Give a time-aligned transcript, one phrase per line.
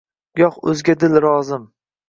[0.41, 1.71] Yo’q o’zga dil rozim